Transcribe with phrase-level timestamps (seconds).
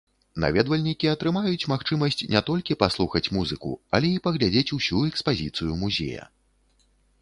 [0.43, 6.23] Наведвальнікі атрымаюць магчымасць не толькі паслухаць музыку, але і паглядзець усю экспазіцыю музея.